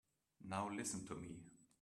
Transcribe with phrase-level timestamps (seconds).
[0.49, 1.41] Now listen to me.